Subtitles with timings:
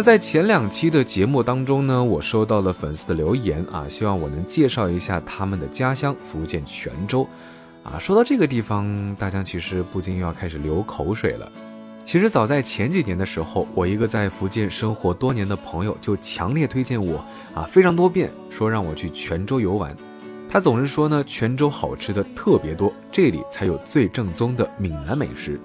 [0.00, 7.26] 在前两期的节目当中呢，我收到了粉丝的留言啊，希望我能介绍一下他们的家乡福建泉州。
[7.82, 11.50] 啊，说到这个地方，大家其实不禁又要开始流口水了。
[12.04, 19.96] 其实早在前几年的时候，我一个在福建生活多年的朋友就强烈推荐我啊，非常多遍说让我去泉州游玩。
[20.48, 25.60] 他总是说呢，泉州好吃的特别多，这里才有最正宗的闽南美食。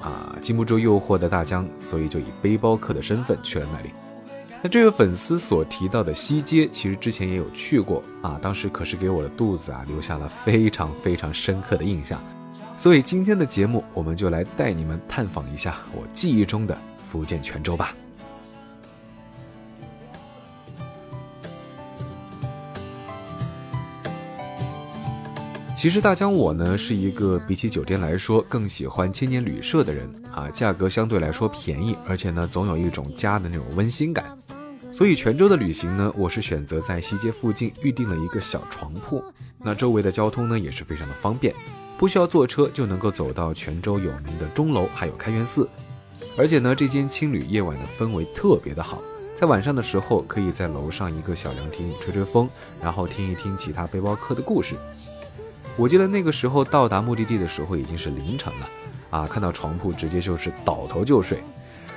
[0.00, 3.90] 啊，经不住诱惑的大江，所以就以背包客的身份去了那里。
[4.62, 12.20] 那这位粉丝所提到的西街，其实之前也有去过啊，当时可是给我的肚子啊留下了非常非常深刻的印象。
[12.76, 17.94] 所以今天的节目，我们就来带你们探访一下我记忆中的福建泉州吧。
[25.80, 34.36] 其实大江我呢是一个比起酒店来说更喜欢青年旅社的人啊，价格相对来说便宜，而且呢总有一种家的那种温馨感。
[34.92, 39.24] 所以泉州的旅行呢，我是选择在西街附近预定了一个小床铺，
[39.64, 41.54] 那周围的交通呢也是非常的方便。
[41.96, 45.66] 不需要坐车就能够走到泉州有名的钟楼，还有开元寺。
[46.36, 49.00] 而且呢，这间青旅夜晚的氛围特别的好，
[49.34, 52.46] 在晚上的时候可以在楼上一个小凉亭吹吹风，
[52.82, 54.74] 然后听一听其他背包客的故事。
[55.76, 58.68] 我记得那个时候到达目的地的时候已经是凌晨了，
[59.10, 61.42] 啊，看到床铺直接就是倒头就睡。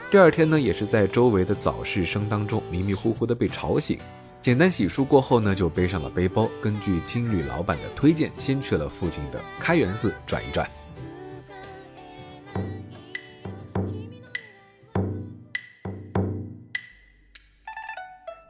[0.09, 3.97] 第二天呢，也是在周围的早市声当中迷迷糊糊的被吵醒。
[4.41, 10.69] 简单洗漱过后呢，就背上了背包，根据青旅老板的推荐，先去了附近的开元寺转一转。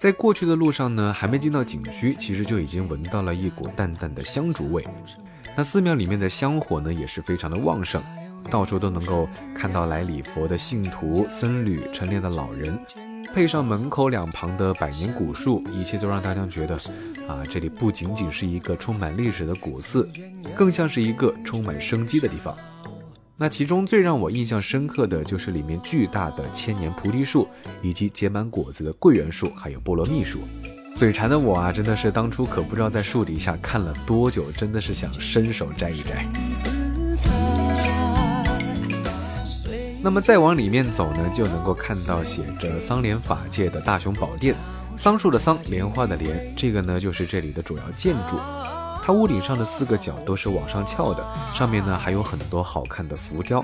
[0.03, 4.85] 在过去的路上呢，还没进到景区，其实就已经闻到了一股淡淡的香烛味。
[5.55, 8.03] 那寺庙里面的香火呢，也是非常的旺盛，
[8.49, 12.77] 到处都能够看到来礼佛的信徒、僧侣、晨练的老人。
[13.33, 16.75] 配上门口两旁的百年古树，一切都让大家觉得，
[17.29, 20.09] 啊，这里不仅仅是一个充满历史的古寺，
[20.53, 22.53] 更像是一个充满生机的地方。
[23.35, 27.47] 那其中最让我印象深刻的就是里面巨大的千年菩提树，
[27.81, 30.39] 以及结满果子的桂圆树，还有菠萝蜜树。
[30.95, 36.27] 嘴馋的我啊，真的是当初可不知道在树底下看了多久，真的是想伸手摘一摘。
[40.03, 44.55] 那么再往里面走呢，就能够看到写着桑莲法界的大雄宝殿，
[44.95, 48.37] 桑树的桑，莲花的莲，这个呢就是这里的主要建筑。
[49.05, 51.21] 它屋顶上的四个角都是往上翘的，
[51.53, 53.63] 上面呢还有很多好看的浮雕。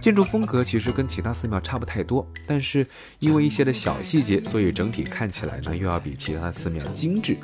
[0.00, 2.86] 建筑风格其实跟其他寺庙差不太多，但是
[3.18, 7.36] 因为一些的小细节，所以整体看起来呢又要比其他寺庙精致。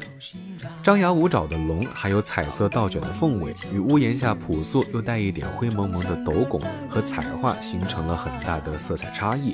[0.83, 9.53] 张牙舞爪的龙，还有彩色倒卷的凤尾，与屋檐下朴素又带一点灰蒙蒙的斗拱和彩画形成了很大的色彩差异，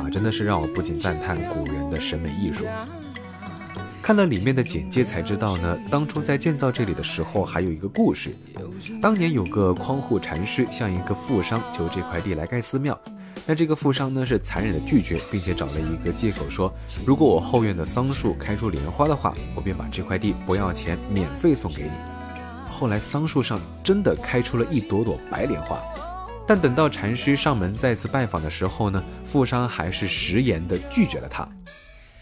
[0.00, 2.64] 啊，真的是让我不禁赞叹古人的审美艺术。
[4.04, 8.36] 看了里面的简介才知道呢，当初在建造这里的时候还有一个故事。
[9.00, 13.00] 当年有个匡护禅师向一个富商求这块地来盖寺庙，
[13.46, 16.70] 那这个富商呢是残忍的拒绝，并且找了一个借口说，
[17.06, 21.90] 如果我后院的桑树开出莲花的话，我便把这块地不要钱免费送给你。
[22.70, 25.80] 后来桑树上真的开出了一朵朵白莲花，
[26.46, 31.48] 但等到禅师上门再次拜访的时候呢，富商还是食言的拒绝了他。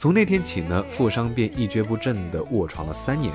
[0.03, 3.33] 从那天起呢，富商便一蹶不振地卧床了三年。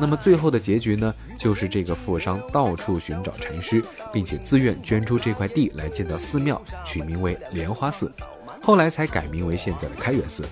[0.00, 3.80] 那么最后的结局呢，就是这个富商到处寻找禅师，
[4.12, 8.10] 并且自愿捐出这块地来建造寺庙，取名为莲花寺，
[8.64, 10.42] 后来才改名为现在的开元寺。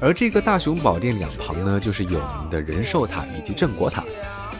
[0.00, 4.02] 而这个大雄宝殿两旁呢，就是有名的仁寿塔以及镇国塔。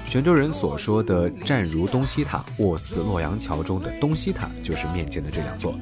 [0.07, 5.73] 泉州人所说的“站如东西塔，卧似洛阳桥”中的东西塔，就是面前的这两座。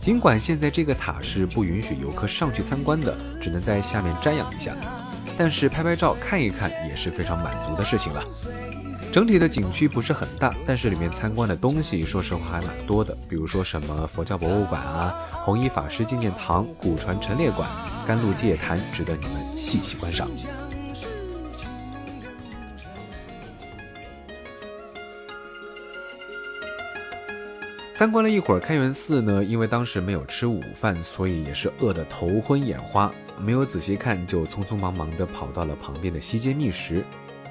[0.00, 4.74] 尽管现在这个塔是不允许游客上去参观的，只能在下面瞻仰一下，
[5.36, 8.24] 但是拍拍照看一看也是非常满足的事情了。
[9.12, 15.14] 整体的景区不是很大，但是里面参观的东西，说实话还蛮多的，比如说什么佛教博物馆啊、
[15.44, 17.68] 弘一法师纪念堂、古船陈列馆、
[18.06, 20.30] 甘露戒坛，值得你们细细观赏。
[28.00, 37.04] 参观了一会儿开元寺呢，因为当时没有吃午饭，所以也是饿得头昏眼花，没有仔细看，就匆匆忙忙地跑到了旁边的西街觅食。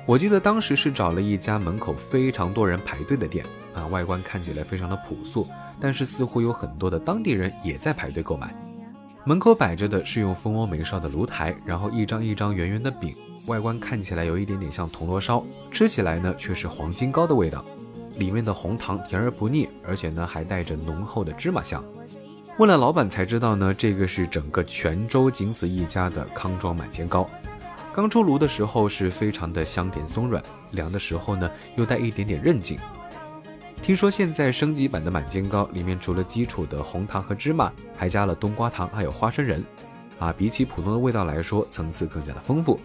[0.08, 5.48] 我记得当时是找了一家门口非常多人排队的店，啊，外观看起来非常的朴素，
[5.80, 8.52] 但是似乎有很多的当地人也在排队购买。
[9.26, 13.14] 门口摆着的是用蜂窝煤烧的炉台，然后一张一张圆圆的饼，
[13.46, 17.64] 外观看起来有一点点像铜锣烧，吃起来呢却是黄金糕的味道。
[18.20, 21.84] 里面的红糖甜而不腻，而且呢还带着浓厚的芝麻香。
[22.60, 27.28] 问了老板才知道呢，这个是整个泉州仅此一家的康庄满煎糕。
[27.96, 32.78] 刚出炉的时候是非常的香甜松软，凉的时候呢又带一点点韧劲。
[33.82, 39.64] 听说现在升级版的满煎糕里面除了基础的红糖和芝麻，还加了冬瓜糖还有花生仁，
[40.20, 42.78] 啊，比起普通的味道来说，层次更加的丰富。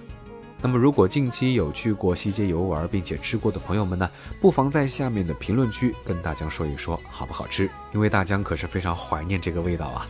[0.64, 4.08] 那么如果近期有去过西街游玩并且吃过的朋友们呢，
[4.40, 10.08] 不妨在下面的评论区跟大江说一说好不好吃，因为大江可是非常怀念这个味道啊。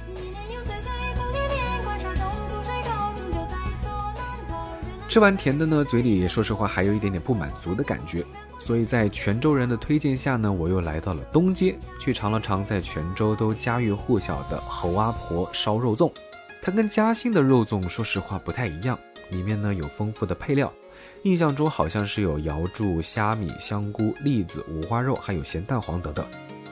[5.08, 8.24] 吃完甜的呢，嘴里说实话还有一点点不满足的感觉，
[8.60, 16.12] 所以在泉州人的推荐下呢，我又来到了东街，去尝了尝在泉州都家喻户晓的侯阿婆烧肉粽。
[16.62, 18.96] 它跟嘉兴的肉粽说实话不太一样。
[19.30, 20.72] 里面呢有丰富的配料，
[21.22, 26.26] 印象中好像是有瑶柱、虾米、香菇、栗子、五花肉，还有咸蛋黄等等。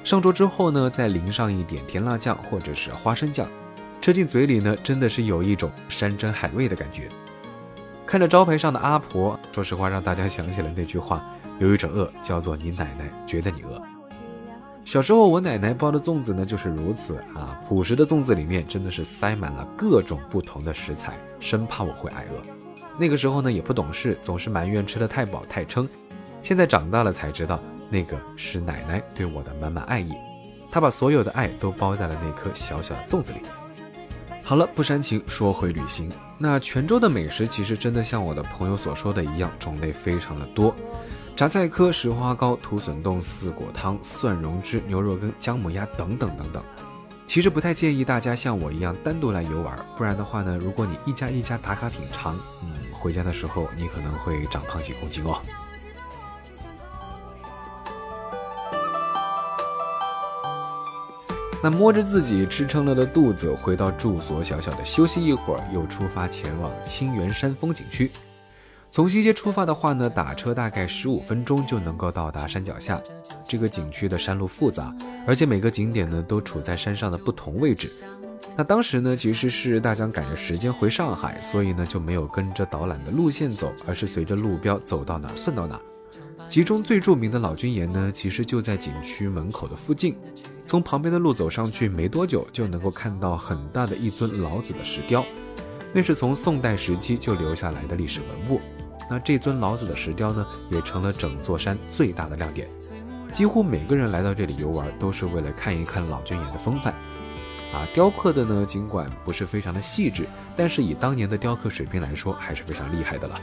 [0.04, 3.48] 上桌之后呢，再淋上一点甜辣酱或者是花生酱，
[4.00, 7.08] 吃进嘴里呢，真的是有一种山珍海味的感觉。
[8.04, 11.24] 看着招牌上的阿婆，说实话让大家想起了那句话：
[11.58, 13.80] 有一种饿叫做你奶奶觉得你饿。
[14.84, 21.16] 小时候我奶奶包的粽子呢就是如此啊，朴实的粽子里面真的是塞满了各种不同的食材。
[21.38, 22.42] 生怕我会挨饿，
[22.98, 25.88] 那个时候呢也不懂事，总是埋怨吃的太饱太撑。
[26.42, 27.58] 现在长大了才知道，
[27.88, 30.12] 那个是奶奶对我的满满爱意，
[30.70, 33.40] 她把所有的爱都包在了那颗小小的粽子里。
[34.44, 36.10] 好了，不煽情，说回旅行。
[36.38, 40.74] 那泉州的美食其实真的像我的朋友所说的一样，种类非常的多，
[41.34, 46.62] 榨菜科、石花糕、土笋冻、四果汤、蒜蓉汁、牛肉羹、姜母鸭等等等等。
[47.26, 55.40] 其实不太建议大家像我一样单独来游玩，不然的话呢，如果你一家一家打卡品尝，嗯，回家的时候你可能会长胖几公斤哦。
[61.62, 68.10] 那摸着自己吃撑了的肚子，回到住所小小的休息一会儿，又出发前往清源山风景区。
[68.92, 73.00] 从西街出发的话呢，打车大概十五分钟就能够到达山脚下。
[73.42, 74.94] 这个景区的山路复杂，
[75.26, 77.90] 而且每个景点呢都处在山上的不同位置。
[78.54, 85.80] 那当时呢，其实是大江赶着时间回上海，所以呢就没有跟着导览的路线走，而是随着路标走到哪算到哪。
[86.50, 90.14] 其中最著名的老君岩呢，其实就在景区门口的附近。
[90.66, 95.24] 从旁边的路走上去没多久，就能够看到很大的一尊老子的石雕，
[95.94, 98.60] 那是从宋代时期就留下来的历史文物。
[99.08, 102.68] 那这尊老子的石雕呢，也成了整座山最大的亮点。
[103.32, 106.92] 几乎每个人来到这里游玩，都是为了看一看老君岩的风范。
[107.72, 113.40] 啊，雕刻的呢，尽管不是非常的细致，但是以当年的雕刻水平来说，还是非常厉害的了。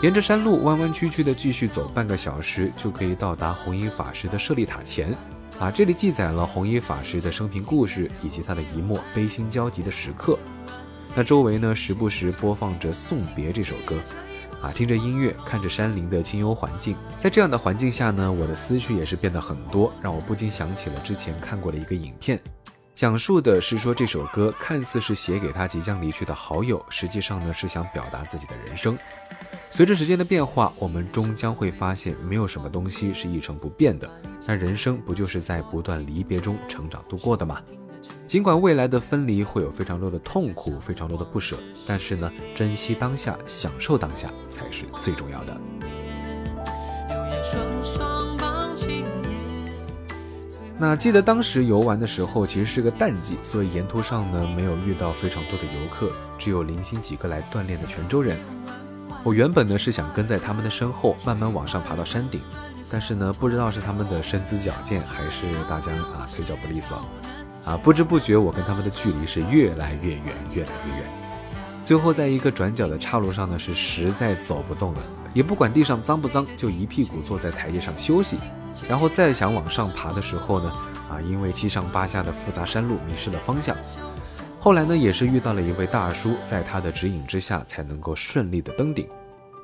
[0.00, 5.14] 沿着山路弯弯曲曲的继续走半个小时，就可以到达弘一法师的舍利塔前。
[5.58, 10.38] 啊，这里记载了弘一法师的生平故事以及他的一幕悲心交集的时刻。
[11.16, 13.96] 那周围呢，时不时播放着《送别》这首歌，
[14.60, 22.40] 啊，听着音乐，看着山林的清幽环境，在这样的环境下呢，我的思绪也是变得很多，让我不禁想起了之前看过的一个影片，
[22.96, 28.98] 讲述的是说这首歌看似是写给他即将离去的好友，实际上呢是想表达自己的人生。
[29.70, 34.10] 随着时间的变化，我们终将会发现，没有什么东西是一成不变的。
[34.48, 37.60] 那人生不就是在不断离别中成长度过的吗？
[38.34, 45.56] 尽管未来的分离会有非常多的痛苦，非常多的不舍，但是呢，珍惜当下，享受当下才是最重要的。
[50.76, 58.36] 那记得当时游玩的时候，其实是个淡季，所以沿途上呢没有遇到非常多的游客，只有零星几个来锻炼的泉州人。
[59.22, 62.40] 我原本呢是想跟在他们的身后，慢慢往上爬到山顶，
[62.90, 67.00] 但是呢，不知道是他们的身姿矫健，还是大家啊腿脚不利索。
[67.64, 71.04] 啊，不知不觉我跟他们的距离是越来越远，越来越远。
[71.82, 75.00] 最后在一个转角的岔路上呢，是实在走不动了，
[75.32, 78.38] 也不管地上脏不脏，就一屁股坐在台阶上休息。
[78.88, 80.72] 然后再想往上爬的时候呢，
[81.10, 83.76] 啊，因为七上八下的复杂山路迷失了方向。
[84.58, 89.06] 后来呢，也是遇到了一位大叔，在他的指引之下，才能够顺利的登顶。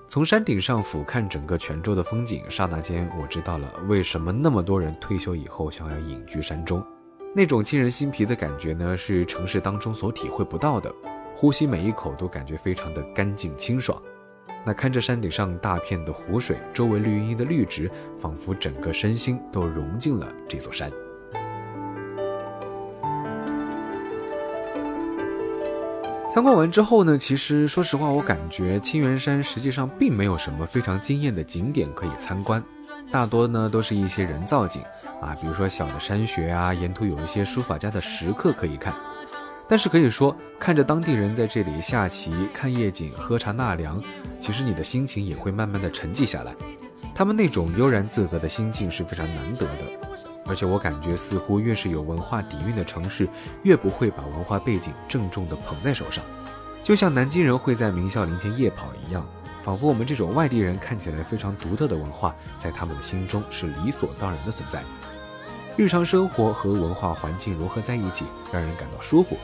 [0.06, 6.84] 从山顶上俯瞰整个泉州的风景，刹那间我知道了为什么那么多人退休以后想要隐居山中。
[7.32, 10.92] 那种沁人心脾的感觉呢，是城市当中所体会不到的。
[11.36, 14.02] 呼吸每一口都感觉非常的干净清爽。
[14.66, 20.90] 那看着山顶上大片的湖水，周围绿茵茵的绿植，仿佛整个身心都融进了这座山。
[26.28, 32.62] 参观完之后呢，其实说实话，我感觉青源山实际上并没有什么非常惊艳的景点可以参观，
[33.12, 34.82] 大多呢都是一些人造景
[35.20, 38.94] 啊，比如说小的山穴啊，沿途有一些书法家的石刻可以看。
[39.68, 44.02] 但是可以说，看着当地人在这里下棋、看夜景、喝茶纳凉，
[44.40, 46.54] 其实你的心情也会慢慢的沉寂下来。
[47.14, 49.84] 他们那种悠然自得的心境是非常难得的，
[50.46, 53.28] 而且我感觉似乎越是有文化底蕴的城市，
[53.62, 56.22] 越不会把文化背景郑重的捧在手上。
[56.82, 59.24] 就像南京人会在明孝陵前夜跑一样，
[59.62, 64.82] 仿佛我们这种外地人看起来非常独特的文化，在他们的心中是理所当然的存在。
[65.76, 69.36] 日常生活和文化环境融合在一起，让人感到舒服。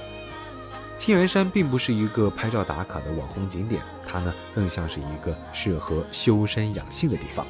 [0.98, 7.46] 青源山并不是一个拍照打卡的网红景点，它呢更像是一个适合修身养性的地方。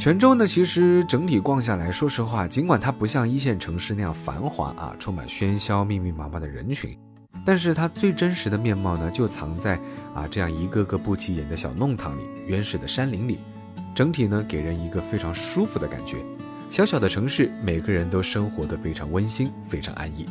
[0.00, 6.96] 泉州呢，其实整体逛下来说实话，尽管它不像一线城市那样繁华啊，充满喧嚣、密密麻麻的人群，
[7.44, 9.78] 但是它最真实的面貌呢，就藏在
[10.14, 13.40] 啊这样一个个不起眼的小弄堂里、原始的山林里，
[13.94, 16.16] 整体呢给人一个非常舒服的感觉。
[16.70, 20.24] 小小的城市，每个人都生活的非常温馨，非常安逸。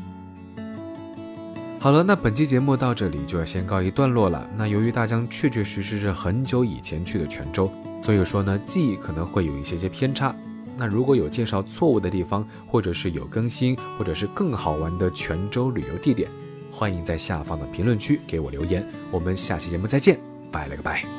[1.80, 4.50] 好了，那本期节目到这里就要先告一段落了。
[4.58, 7.72] 那由于大江确确实实是很久以前去的泉州，
[8.10, 10.36] 所以说呢，记忆可能会有一些些偏差。
[10.76, 16.28] 那如果有介绍错误的地方，或者是有更新，或者是更好玩的泉州旅游地点，
[16.72, 18.84] 欢迎在下方的评论区给我留言。
[19.12, 20.20] 我们下期节目再见，
[20.52, 21.19] 拜了个拜。